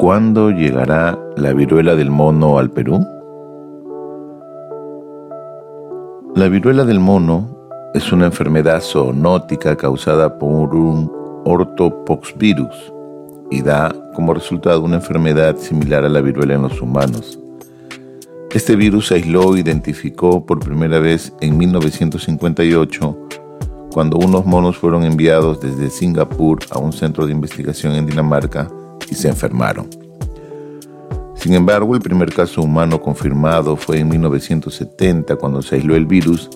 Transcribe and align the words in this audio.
¿Cuándo 0.00 0.50
llegará 0.50 1.18
la 1.36 1.52
viruela 1.52 1.94
del 1.94 2.10
mono 2.10 2.56
al 2.56 2.70
Perú? 2.70 3.06
La 6.34 6.48
viruela 6.48 6.86
del 6.86 6.98
mono 6.98 7.54
es 7.92 8.10
una 8.10 8.24
enfermedad 8.24 8.80
zoonótica 8.80 9.76
causada 9.76 10.38
por 10.38 10.74
un 10.74 11.12
ortopoxvirus 11.44 12.94
y 13.50 13.60
da 13.60 13.94
como 14.14 14.32
resultado 14.32 14.80
una 14.80 14.96
enfermedad 14.96 15.58
similar 15.58 16.06
a 16.06 16.08
la 16.08 16.22
viruela 16.22 16.54
en 16.54 16.62
los 16.62 16.80
humanos. 16.80 17.38
Este 18.52 18.76
virus 18.76 19.08
se 19.08 19.16
aisló 19.16 19.54
e 19.54 19.60
identificó 19.60 20.46
por 20.46 20.60
primera 20.60 20.98
vez 20.98 21.30
en 21.42 21.58
1958 21.58 23.18
cuando 23.92 24.16
unos 24.16 24.46
monos 24.46 24.78
fueron 24.78 25.04
enviados 25.04 25.60
desde 25.60 25.90
Singapur 25.90 26.60
a 26.70 26.78
un 26.78 26.94
centro 26.94 27.26
de 27.26 27.32
investigación 27.32 27.94
en 27.96 28.06
Dinamarca 28.06 28.70
y 29.10 29.14
se 29.14 29.28
enfermaron. 29.28 29.88
Sin 31.34 31.54
embargo, 31.54 31.94
el 31.94 32.02
primer 32.02 32.32
caso 32.34 32.62
humano 32.62 33.00
confirmado 33.00 33.76
fue 33.76 33.98
en 34.00 34.08
1970 34.08 35.36
cuando 35.36 35.62
se 35.62 35.76
aisló 35.76 35.96
el 35.96 36.06
virus 36.06 36.50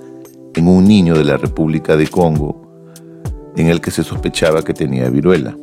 en 0.54 0.68
un 0.68 0.86
niño 0.86 1.16
de 1.16 1.24
la 1.24 1.36
República 1.36 1.96
de 1.96 2.06
Congo 2.06 2.64
en 3.56 3.68
el 3.68 3.80
que 3.80 3.90
se 3.90 4.02
sospechaba 4.02 4.62
que 4.62 4.74
tenía 4.74 5.08
viruela. 5.08 5.56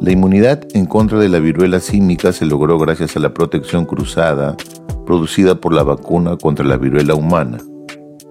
La 0.00 0.12
inmunidad 0.12 0.64
en 0.74 0.86
contra 0.86 1.18
de 1.18 1.28
la 1.28 1.38
viruela 1.38 1.80
símica 1.80 2.32
se 2.32 2.46
logró 2.46 2.78
gracias 2.78 3.16
a 3.16 3.20
la 3.20 3.34
protección 3.34 3.84
cruzada 3.84 4.56
producida 5.04 5.54
por 5.54 5.72
la 5.72 5.82
vacuna 5.82 6.36
contra 6.36 6.64
la 6.64 6.76
viruela 6.76 7.14
humana. 7.14 7.58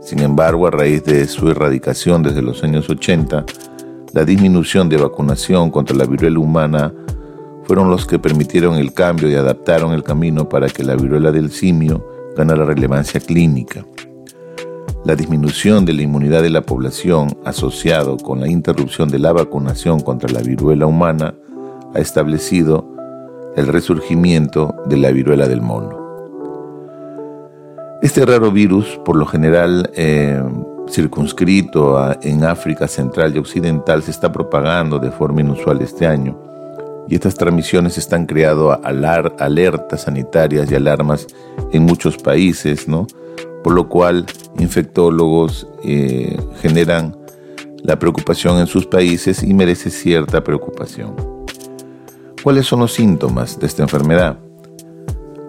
Sin 0.02 0.20
embargo, 0.20 0.68
a 0.68 0.72
raíz 0.72 1.04
de 1.04 1.28
su 1.28 1.50
erradicación 1.50 2.24
desde 2.24 2.42
los 2.42 2.64
años 2.64 2.90
80, 2.90 3.46
la 4.14 4.24
disminución 4.24 4.88
de 4.88 4.98
vacunación 4.98 5.70
contra 5.70 5.96
la 5.96 6.06
viruela 6.06 6.40
humana 6.40 6.94
fueron 7.68 7.92
los 7.92 8.08
que 8.08 8.18
permitieron 8.18 8.76
el 8.76 8.94
cambio 8.94 9.30
y 9.30 9.36
adaptaron 9.36 9.92
el 9.92 10.02
camino 10.02 10.48
para 10.48 10.70
que 10.70 10.86
la 10.86 10.96
viruela 10.96 11.34
del 11.34 11.52
simio 11.52 12.08
ganara 12.38 12.64
relevancia 12.64 13.20
clínica. 13.20 13.86
La 15.04 15.16
disminución 15.16 15.84
de 15.84 15.92
la 15.92 16.04
inmunidad 16.04 16.42
de 16.42 16.50
la 16.50 16.62
población 16.62 17.38
asociado 17.44 18.16
con 18.16 18.40
la 18.40 18.48
interrupción 18.48 19.10
de 19.10 19.20
la 19.20 19.34
vacunación 19.34 20.00
contra 20.00 20.32
la 20.32 20.42
viruela 20.42 20.86
humana 20.86 21.36
ha 21.94 22.00
establecido 22.00 22.90
el 23.58 23.68
resurgimiento 23.68 24.74
de 24.86 24.98
la 24.98 25.12
viruela 25.12 25.46
del 25.46 25.62
mono. 25.62 25.98
Este 28.02 28.26
raro 28.26 28.50
virus, 28.50 28.98
por 29.04 29.18
lo 29.18 29.26
general 29.26 29.92
eh, 29.96 30.42
circunscrito 30.88 32.16
en 32.22 32.46
África 32.46 32.88
Central 32.88 33.36
y 33.36 33.40
Occidental 33.40 34.04
se 34.04 34.12
está 34.12 34.32
propagando 34.32 35.00
de 35.00 35.12
forma 35.12 35.42
inusual 35.42 35.82
este 35.82 36.08
año 36.08 36.47
y 37.08 37.16
estas 37.16 37.36
transmisiones 37.36 37.98
están 37.98 38.26
creando 38.26 38.80
alertas 38.84 40.04
sanitarias 40.04 40.72
y 40.72 40.76
alarmas 40.76 41.28
en 41.72 41.84
muchos 41.84 42.18
países, 42.18 42.88
¿no? 42.88 43.08
Por 43.64 43.74
lo 43.74 43.88
cual 43.90 44.26
infectólogos 44.60 45.68
eh, 45.84 46.38
generan 46.62 47.16
la 47.84 47.98
preocupación 47.98 48.60
en 48.60 48.68
sus 48.68 48.86
países 48.86 49.44
y 49.44 49.54
merece 49.54 49.90
cierta 49.90 50.44
preocupación. 50.44 51.16
¿Cuáles 52.44 52.66
son 52.66 52.80
los 52.82 52.94
síntomas 52.94 53.60
de 53.60 53.68
esta 53.68 53.84
enfermedad? 53.84 54.40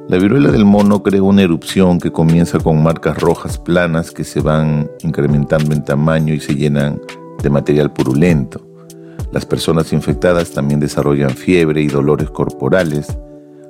La 0.09 0.17
viruela 0.17 0.51
del 0.51 0.65
mono 0.65 1.03
crea 1.03 1.23
una 1.23 1.43
erupción 1.43 1.99
que 2.01 2.11
comienza 2.11 2.59
con 2.59 2.83
marcas 2.83 3.19
rojas 3.19 3.59
planas 3.59 4.11
que 4.11 4.25
se 4.25 4.41
van 4.41 4.91
incrementando 5.03 5.75
en 5.75 5.85
tamaño 5.85 6.33
y 6.33 6.41
se 6.41 6.55
llenan 6.55 7.01
de 7.43 7.51
material 7.51 7.93
purulento. 7.93 8.68
Las 9.33 9.45
personas 9.45 9.93
infectadas 9.93 10.51
también 10.53 10.81
desarrollan 10.81 11.31
fiebre 11.31 11.83
y 11.83 11.89
dolores 11.89 12.31
corporales. 12.31 13.07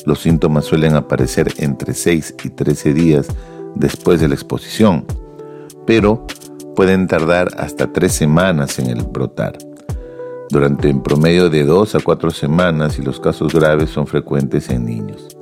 Los 0.07 0.21
síntomas 0.21 0.65
suelen 0.65 0.95
aparecer 0.95 1.53
entre 1.59 1.95
6 1.95 2.35
y 2.45 2.51
13 2.51 2.95
días 2.95 3.29
después 3.75 4.21
de 4.21 4.29
la 4.29 4.35
exposición, 4.35 5.05
pero 5.87 6.27
pueden 6.77 7.07
tardar 7.07 7.49
hasta 7.57 7.93
3 7.93 8.13
semanas 8.13 8.79
en 8.79 8.91
el 8.91 9.03
brotar. 9.03 9.59
Durante 10.51 10.89
en 10.89 11.03
promedio 11.03 11.51
de 11.51 11.65
2 11.65 11.97
a 11.97 12.01
4 12.01 12.31
semanas 12.31 12.99
y 12.99 13.03
los 13.03 13.21
casos 13.21 13.53
graves 13.53 13.91
son 13.91 14.07
frecuentes 14.07 14.71
en 14.71 14.87
niños. 14.87 15.38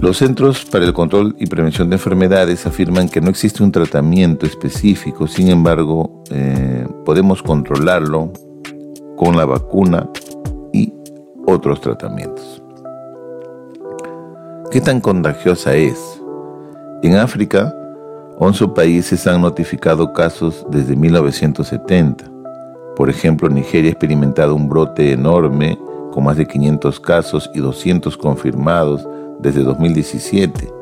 Los 0.00 0.18
Centros 0.18 0.64
para 0.64 0.84
el 0.84 0.92
Control 0.92 1.34
y 1.38 1.46
Prevención 1.46 1.88
de 1.88 1.96
Enfermedades 1.96 2.66
afirman 2.66 3.08
que 3.08 3.20
no 3.20 3.30
existe 3.30 3.62
un 3.62 3.72
tratamiento 3.72 4.44
específico, 4.44 5.26
sin 5.26 5.48
embargo, 5.48 6.22
eh, 6.30 6.86
podemos 7.04 7.42
controlarlo 7.42 8.32
con 9.16 9.36
la 9.36 9.46
vacuna 9.46 10.08
y 10.72 10.92
otros 11.46 11.80
tratamientos. 11.80 12.62
¿Qué 14.70 14.80
tan 14.80 15.00
contagiosa 15.00 15.74
es? 15.74 16.20
En 17.02 17.14
África, 17.16 17.74
11 18.38 18.68
países 18.68 19.26
han 19.26 19.40
notificado 19.40 20.12
casos 20.12 20.66
desde 20.70 20.96
1970. 20.96 22.30
Por 22.96 23.08
ejemplo, 23.08 23.48
Nigeria 23.48 23.90
ha 23.90 23.92
experimentado 23.92 24.54
un 24.54 24.68
brote 24.68 25.12
enorme 25.12 25.78
con 26.12 26.24
más 26.24 26.36
de 26.36 26.46
500 26.46 27.00
casos 27.00 27.50
y 27.54 27.60
200 27.60 28.16
confirmados 28.16 29.06
desde 29.44 29.62
2017. 29.62 30.72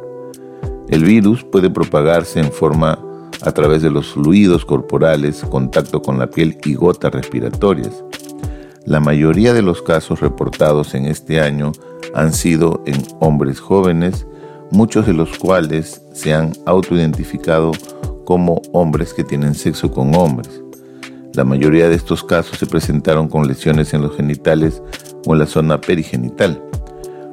El 0.88 1.04
virus 1.04 1.44
puede 1.44 1.68
propagarse 1.68 2.38
en 2.38 2.52
forma 2.52 2.98
a 3.42 3.52
través 3.52 3.82
de 3.82 3.90
los 3.90 4.12
fluidos 4.12 4.64
corporales, 4.64 5.42
contacto 5.50 6.00
con 6.00 6.18
la 6.18 6.28
piel 6.28 6.56
y 6.64 6.74
gotas 6.74 7.12
respiratorias. 7.12 8.04
La 8.86 9.00
mayoría 9.00 9.52
de 9.52 9.62
los 9.62 9.82
casos 9.82 10.20
reportados 10.20 10.94
en 10.94 11.06
este 11.06 11.40
año 11.40 11.72
han 12.14 12.32
sido 12.32 12.82
en 12.86 13.02
hombres 13.20 13.58
jóvenes, 13.58 14.26
muchos 14.70 15.06
de 15.06 15.12
los 15.12 15.38
cuales 15.38 16.02
se 16.12 16.32
han 16.32 16.52
autoidentificado 16.64 17.72
como 18.24 18.62
hombres 18.72 19.12
que 19.12 19.24
tienen 19.24 19.54
sexo 19.54 19.90
con 19.90 20.14
hombres. 20.14 20.62
La 21.34 21.44
mayoría 21.44 21.88
de 21.88 21.96
estos 21.96 22.22
casos 22.22 22.58
se 22.58 22.66
presentaron 22.66 23.28
con 23.28 23.48
lesiones 23.48 23.92
en 23.92 24.02
los 24.02 24.16
genitales 24.16 24.82
o 25.26 25.32
en 25.32 25.40
la 25.40 25.46
zona 25.46 25.80
perigenital, 25.80 26.62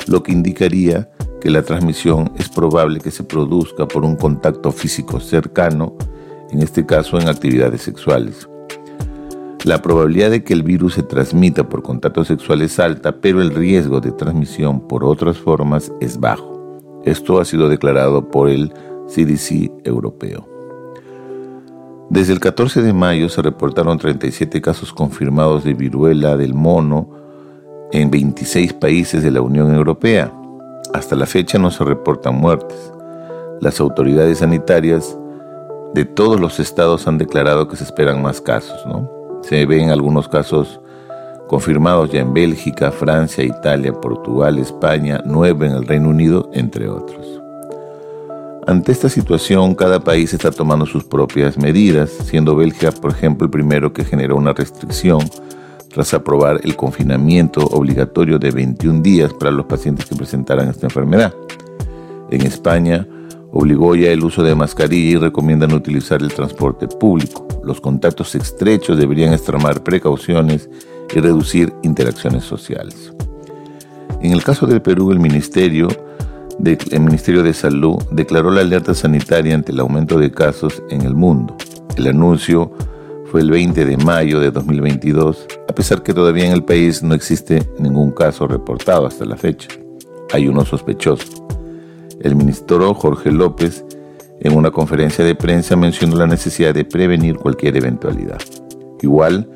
lo 0.07 0.23
que 0.23 0.31
indicaría 0.31 1.09
que 1.39 1.49
la 1.49 1.63
transmisión 1.63 2.31
es 2.37 2.49
probable 2.49 2.99
que 2.99 3.11
se 3.11 3.23
produzca 3.23 3.87
por 3.87 4.03
un 4.03 4.15
contacto 4.15 4.71
físico 4.71 5.19
cercano, 5.19 5.95
en 6.51 6.61
este 6.61 6.85
caso 6.85 7.19
en 7.19 7.27
actividades 7.27 7.81
sexuales. 7.81 8.49
La 9.65 9.81
probabilidad 9.81 10.31
de 10.31 10.43
que 10.43 10.53
el 10.53 10.63
virus 10.63 10.93
se 10.93 11.03
transmita 11.03 11.67
por 11.67 11.83
contacto 11.83 12.23
sexual 12.23 12.61
es 12.61 12.79
alta, 12.79 13.19
pero 13.19 13.41
el 13.41 13.53
riesgo 13.53 13.99
de 13.99 14.11
transmisión 14.11 14.87
por 14.87 15.03
otras 15.03 15.37
formas 15.37 15.91
es 15.99 16.19
bajo. 16.19 17.01
Esto 17.03 17.39
ha 17.39 17.45
sido 17.45 17.69
declarado 17.69 18.29
por 18.29 18.49
el 18.49 18.73
CDC 19.07 19.85
europeo. 19.85 20.47
Desde 22.09 22.33
el 22.33 22.39
14 22.39 22.81
de 22.81 22.93
mayo 22.93 23.29
se 23.29 23.41
reportaron 23.41 23.97
37 23.97 24.61
casos 24.61 24.91
confirmados 24.93 25.63
de 25.63 25.73
viruela 25.73 26.37
del 26.37 26.53
mono 26.53 27.09
en 27.91 28.09
26 28.09 28.73
países 28.73 29.23
de 29.23 29.31
la 29.31 29.41
Unión 29.41 29.73
Europea. 29.73 30.33
Hasta 30.93 31.15
la 31.15 31.25
fecha 31.25 31.59
no 31.59 31.69
se 31.69 31.83
reportan 31.83 32.35
muertes. 32.35 32.91
Las 33.61 33.79
autoridades 33.79 34.39
sanitarias 34.39 35.15
de 35.93 36.05
todos 36.05 36.39
los 36.39 36.59
estados 36.59 37.07
han 37.07 37.17
declarado 37.17 37.67
que 37.67 37.75
se 37.75 37.83
esperan 37.83 38.21
más 38.21 38.41
casos. 38.41 38.85
¿no? 38.87 39.09
Se 39.43 39.65
ven 39.65 39.91
algunos 39.91 40.27
casos 40.27 40.79
confirmados 41.47 42.11
ya 42.11 42.21
en 42.21 42.33
Bélgica, 42.33 42.91
Francia, 42.91 43.43
Italia, 43.43 43.93
Portugal, 43.93 44.57
España, 44.57 45.21
nueve 45.25 45.67
en 45.67 45.73
el 45.73 45.87
Reino 45.87 46.09
Unido, 46.09 46.49
entre 46.53 46.89
otros. 46.89 47.39
Ante 48.67 48.91
esta 48.91 49.09
situación, 49.09 49.73
cada 49.73 49.99
país 49.99 50.33
está 50.33 50.51
tomando 50.51 50.85
sus 50.85 51.03
propias 51.03 51.57
medidas, 51.57 52.09
siendo 52.09 52.55
Bélgica, 52.55 52.91
por 52.91 53.11
ejemplo, 53.11 53.45
el 53.45 53.51
primero 53.51 53.93
que 53.93 54.05
generó 54.05 54.35
una 54.35 54.53
restricción 54.53 55.21
tras 55.89 56.13
aprobar 56.13 56.61
el 56.63 56.75
confinamiento 56.75 57.61
obligatorio 57.65 58.39
de 58.39 58.51
21 58.51 59.01
días 59.01 59.33
para 59.33 59.51
los 59.51 59.65
pacientes 59.65 60.05
que 60.05 60.15
presentaran 60.15 60.69
esta 60.69 60.87
enfermedad. 60.87 61.33
En 62.29 62.41
España, 62.41 63.07
Obligó 63.51 63.95
ya 63.95 64.11
el 64.11 64.23
uso 64.23 64.43
de 64.43 64.53
mascarilla 64.53 65.09
y 65.09 65.17
recomiendan 65.17 65.73
utilizar 65.73 66.21
el 66.21 66.31
transporte 66.31 66.87
público. 66.87 67.47
Los 67.63 67.81
contactos 67.81 68.35
estrechos 68.35 68.97
deberían 68.97 69.33
extremar 69.33 69.83
precauciones 69.83 70.69
y 71.13 71.19
reducir 71.19 71.73
interacciones 71.81 72.43
sociales. 72.43 73.11
En 74.21 74.33
el 74.33 74.43
caso 74.43 74.67
del 74.67 74.83
Perú, 74.83 75.11
el 75.11 75.19
Ministerio, 75.19 75.87
de, 76.59 76.77
el 76.91 76.99
Ministerio 76.99 77.41
de 77.41 77.53
Salud 77.53 77.97
declaró 78.11 78.51
la 78.51 78.61
alerta 78.61 78.93
sanitaria 78.93 79.55
ante 79.55 79.71
el 79.71 79.79
aumento 79.79 80.19
de 80.19 80.29
casos 80.29 80.83
en 80.91 81.01
el 81.01 81.15
mundo. 81.15 81.57
El 81.95 82.07
anuncio 82.07 82.71
fue 83.31 83.41
el 83.41 83.51
20 83.51 83.85
de 83.85 83.97
mayo 83.97 84.39
de 84.39 84.49
2022, 84.49 85.45
a 85.67 85.73
pesar 85.73 86.01
que 86.01 86.13
todavía 86.13 86.47
en 86.47 86.51
el 86.51 86.63
país 86.63 87.03
no 87.03 87.13
existe 87.13 87.61
ningún 87.77 88.11
caso 88.11 88.47
reportado 88.47 89.05
hasta 89.05 89.23
la 89.23 89.37
fecha. 89.37 89.69
Hay 90.33 90.47
uno 90.47 90.65
sospechoso. 90.65 91.47
El 92.21 92.35
ministro 92.35 92.93
Jorge 92.95 93.31
López, 93.31 93.85
en 94.39 94.57
una 94.57 94.71
conferencia 94.71 95.23
de 95.23 95.35
prensa, 95.35 95.75
mencionó 95.75 96.15
la 96.15 96.25
necesidad 96.25 96.73
de 96.73 96.85
prevenir 96.85 97.37
cualquier 97.37 97.77
eventualidad. 97.77 98.41
Igual, 99.01 99.47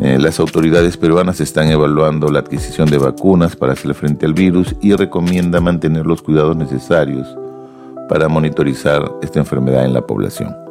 eh, 0.00 0.18
las 0.18 0.40
autoridades 0.40 0.96
peruanas 0.96 1.40
están 1.40 1.68
evaluando 1.68 2.28
la 2.28 2.38
adquisición 2.38 2.88
de 2.88 2.98
vacunas 2.98 3.56
para 3.56 3.74
hacer 3.74 3.92
frente 3.94 4.24
al 4.24 4.32
virus 4.32 4.74
y 4.80 4.94
recomienda 4.94 5.60
mantener 5.60 6.06
los 6.06 6.22
cuidados 6.22 6.56
necesarios 6.56 7.28
para 8.08 8.28
monitorizar 8.28 9.10
esta 9.22 9.38
enfermedad 9.38 9.84
en 9.84 9.92
la 9.92 10.06
población. 10.06 10.65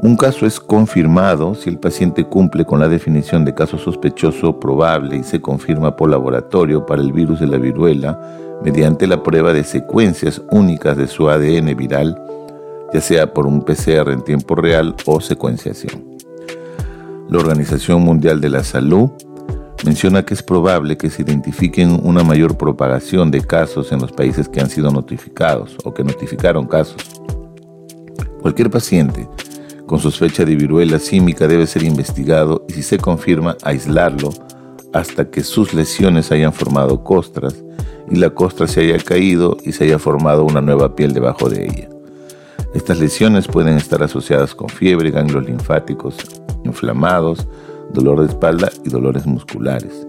Un 0.00 0.16
caso 0.16 0.46
es 0.46 0.60
confirmado 0.60 1.56
si 1.56 1.68
el 1.68 1.78
paciente 1.80 2.22
cumple 2.24 2.64
con 2.64 2.78
la 2.78 2.86
definición 2.86 3.44
de 3.44 3.52
caso 3.52 3.78
sospechoso 3.78 4.60
probable 4.60 5.16
y 5.16 5.24
se 5.24 5.40
confirma 5.40 5.96
por 5.96 6.08
laboratorio 6.08 6.86
para 6.86 7.02
el 7.02 7.12
virus 7.12 7.40
de 7.40 7.48
la 7.48 7.58
viruela 7.58 8.16
mediante 8.62 9.08
la 9.08 9.24
prueba 9.24 9.52
de 9.52 9.64
secuencias 9.64 10.40
únicas 10.52 10.96
de 10.96 11.08
su 11.08 11.28
ADN 11.28 11.76
viral, 11.76 12.16
ya 12.94 13.00
sea 13.00 13.34
por 13.34 13.48
un 13.48 13.64
PCR 13.64 14.12
en 14.12 14.22
tiempo 14.22 14.54
real 14.54 14.94
o 15.04 15.20
secuenciación. 15.20 16.16
La 17.28 17.38
Organización 17.38 18.02
Mundial 18.02 18.40
de 18.40 18.50
la 18.50 18.62
Salud 18.62 19.10
menciona 19.84 20.24
que 20.24 20.34
es 20.34 20.44
probable 20.44 20.96
que 20.96 21.10
se 21.10 21.22
identifiquen 21.22 21.98
una 22.04 22.22
mayor 22.22 22.56
propagación 22.56 23.32
de 23.32 23.40
casos 23.40 23.90
en 23.90 24.00
los 24.00 24.12
países 24.12 24.48
que 24.48 24.60
han 24.60 24.70
sido 24.70 24.92
notificados 24.92 25.76
o 25.82 25.92
que 25.92 26.04
notificaron 26.04 26.68
casos. 26.68 27.02
Cualquier 28.40 28.70
paciente 28.70 29.28
con 29.88 29.98
sospecha 29.98 30.44
de 30.44 30.54
viruela 30.54 30.98
símica 30.98 31.48
debe 31.48 31.66
ser 31.66 31.82
investigado 31.82 32.64
y 32.68 32.74
si 32.74 32.82
se 32.82 32.98
confirma, 32.98 33.56
aislarlo 33.62 34.28
hasta 34.92 35.30
que 35.30 35.42
sus 35.42 35.72
lesiones 35.72 36.30
hayan 36.30 36.52
formado 36.52 37.02
costras 37.02 37.64
y 38.10 38.16
la 38.16 38.28
costra 38.30 38.66
se 38.66 38.82
haya 38.82 38.98
caído 38.98 39.56
y 39.64 39.72
se 39.72 39.84
haya 39.84 39.98
formado 39.98 40.44
una 40.44 40.60
nueva 40.60 40.94
piel 40.94 41.14
debajo 41.14 41.48
de 41.48 41.64
ella. 41.64 41.88
Estas 42.74 43.00
lesiones 43.00 43.48
pueden 43.48 43.78
estar 43.78 44.02
asociadas 44.02 44.54
con 44.54 44.68
fiebre, 44.68 45.10
ganglios 45.10 45.46
linfáticos 45.46 46.16
inflamados, 46.64 47.48
dolor 47.90 48.20
de 48.20 48.26
espalda 48.26 48.70
y 48.84 48.90
dolores 48.90 49.24
musculares. 49.24 50.04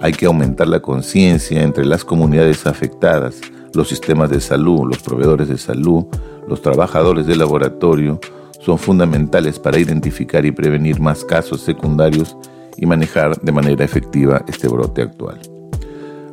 Hay 0.00 0.12
que 0.12 0.26
aumentar 0.26 0.68
la 0.68 0.78
conciencia 0.78 1.60
entre 1.62 1.84
las 1.84 2.04
comunidades 2.04 2.68
afectadas, 2.68 3.40
los 3.74 3.88
sistemas 3.88 4.30
de 4.30 4.40
salud, 4.40 4.88
los 4.88 5.02
proveedores 5.02 5.48
de 5.48 5.58
salud, 5.58 6.04
los 6.46 6.62
trabajadores 6.62 7.26
del 7.26 7.40
laboratorio, 7.40 8.20
son 8.64 8.78
fundamentales 8.78 9.58
para 9.58 9.78
identificar 9.78 10.46
y 10.46 10.52
prevenir 10.52 11.00
más 11.00 11.24
casos 11.24 11.62
secundarios 11.62 12.36
y 12.76 12.86
manejar 12.86 13.40
de 13.40 13.52
manera 13.52 13.84
efectiva 13.84 14.44
este 14.46 14.68
brote 14.68 15.02
actual. 15.02 15.40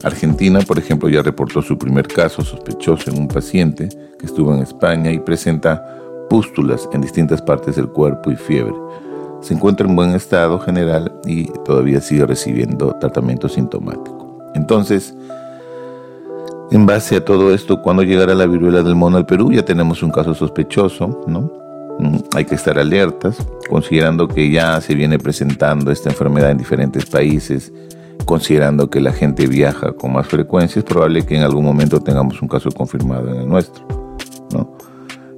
Argentina, 0.03 0.59
por 0.61 0.77
ejemplo, 0.77 1.09
ya 1.09 1.21
reportó 1.21 1.61
su 1.61 1.77
primer 1.77 2.07
caso 2.07 2.43
sospechoso 2.43 3.09
en 3.09 3.19
un 3.19 3.27
paciente 3.27 3.89
que 4.17 4.27
estuvo 4.27 4.53
en 4.53 4.61
España 4.61 5.11
y 5.11 5.19
presenta 5.19 5.83
pústulas 6.29 6.87
en 6.93 7.01
distintas 7.01 7.41
partes 7.41 7.75
del 7.75 7.89
cuerpo 7.89 8.31
y 8.31 8.35
fiebre. 8.35 8.75
Se 9.41 9.53
encuentra 9.53 9.87
en 9.87 9.95
buen 9.95 10.11
estado 10.11 10.59
general 10.59 11.11
y 11.25 11.45
todavía 11.65 11.99
sigue 11.99 12.25
recibiendo 12.25 12.95
tratamiento 12.99 13.49
sintomático. 13.49 14.37
Entonces, 14.53 15.13
en 16.71 16.85
base 16.85 17.15
a 17.17 17.25
todo 17.25 17.53
esto, 17.53 17.81
cuando 17.81 18.03
llegará 18.03 18.35
la 18.35 18.45
viruela 18.45 18.83
del 18.83 18.95
mono 18.95 19.17
al 19.17 19.25
Perú, 19.25 19.51
ya 19.51 19.65
tenemos 19.65 20.03
un 20.03 20.11
caso 20.11 20.35
sospechoso, 20.35 21.23
¿no? 21.27 21.68
Mm, 21.99 22.17
hay 22.33 22.45
que 22.45 22.55
estar 22.55 22.79
alertas, 22.79 23.37
considerando 23.69 24.27
que 24.29 24.49
ya 24.49 24.79
se 24.79 24.95
viene 24.95 25.19
presentando 25.19 25.91
esta 25.91 26.09
enfermedad 26.09 26.51
en 26.51 26.57
diferentes 26.57 27.05
países, 27.05 27.73
considerando 28.23 28.89
que 28.89 29.01
la 29.01 29.11
gente 29.11 29.47
viaja 29.47 29.91
con 29.91 30.13
más 30.13 30.27
frecuencia, 30.27 30.79
es 30.79 30.85
probable 30.85 31.25
que 31.25 31.35
en 31.35 31.43
algún 31.43 31.65
momento 31.65 31.99
tengamos 31.99 32.41
un 32.41 32.47
caso 32.47 32.71
confirmado 32.71 33.29
en 33.29 33.41
el 33.41 33.49
nuestro. 33.49 33.85
¿no? 34.53 34.77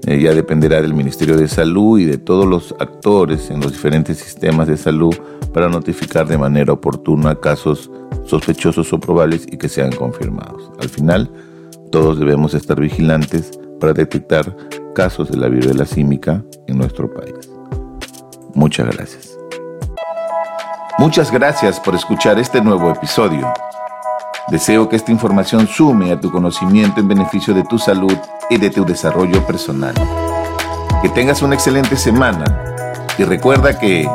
Eh, 0.05 0.19
ya 0.21 0.33
dependerá 0.33 0.81
del 0.81 0.93
Ministerio 0.93 1.35
de 1.35 1.47
Salud 1.47 1.99
y 1.99 2.05
de 2.05 2.19
todos 2.19 2.45
los 2.45 2.75
actores 2.79 3.49
en 3.49 3.59
los 3.59 3.71
diferentes 3.71 4.19
sistemas 4.19 4.67
de 4.67 4.77
salud 4.77 5.15
para 5.53 5.67
notificar 5.67 6.27
de 6.27 6.37
manera 6.37 6.73
oportuna 6.73 7.35
casos 7.35 7.89
sospechosos 8.25 8.93
o 8.93 8.99
probables 8.99 9.47
y 9.51 9.57
que 9.57 9.67
sean 9.67 9.91
confirmados. 9.91 10.71
Al 10.79 10.89
final, 10.89 11.31
todos 11.91 12.19
debemos 12.19 12.53
estar 12.53 12.79
vigilantes 12.79 13.51
para 13.81 13.93
detectar 13.93 14.55
casos 14.93 15.29
de 15.31 15.37
la 15.37 15.49
viruela 15.49 15.85
símica 15.85 16.41
en 16.67 16.77
nuestro 16.77 17.11
país. 17.11 17.33
Muchas 18.53 18.95
gracias. 18.95 19.37
Muchas 20.99 21.31
gracias 21.31 21.79
por 21.79 21.95
escuchar 21.95 22.37
este 22.37 22.61
nuevo 22.61 22.91
episodio. 22.91 23.51
Deseo 24.49 24.87
que 24.87 24.95
esta 24.95 25.11
información 25.11 25.67
sume 25.67 26.11
a 26.11 26.19
tu 26.19 26.31
conocimiento 26.31 26.99
en 26.99 27.07
beneficio 27.07 27.53
de 27.55 27.63
tu 27.63 27.79
salud 27.79 28.15
y 28.49 28.57
de 28.57 28.69
tu 28.69 28.85
desarrollo 28.85 29.45
personal. 29.47 29.95
Que 31.01 31.09
tengas 31.09 31.41
una 31.41 31.55
excelente 31.55 31.97
semana 31.97 32.45
y 33.17 33.23
recuerda 33.23 33.79
que 33.79 34.07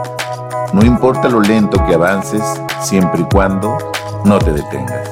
no 0.72 0.84
importa 0.84 1.28
lo 1.28 1.40
lento 1.40 1.84
que 1.86 1.94
avances, 1.94 2.42
siempre 2.80 3.22
y 3.22 3.24
cuando 3.24 3.76
no 4.24 4.38
te 4.38 4.52
detengas. 4.52 5.10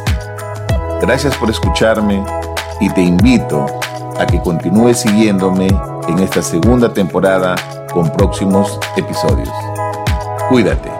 Gracias 1.00 1.36
por 1.36 1.50
escucharme 1.50 2.24
y 2.80 2.88
te 2.90 3.02
invito 3.02 3.66
a 4.18 4.26
que 4.26 4.40
continúes 4.40 5.00
siguiéndome 5.00 5.68
en 6.08 6.18
esta 6.18 6.42
segunda 6.42 6.92
temporada 6.92 7.54
con 7.92 8.10
próximos 8.10 8.78
episodios. 8.96 9.50
Cuídate. 10.48 10.93